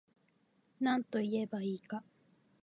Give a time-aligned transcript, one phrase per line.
[0.97, 2.01] なんといえば良いか